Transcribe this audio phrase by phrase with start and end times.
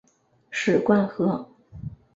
[0.49, 1.47] 史灌河